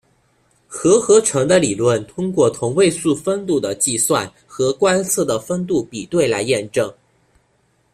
[0.67, 6.91] 核合成的理论通过同位素丰度的计算和观测的丰度比对来验证。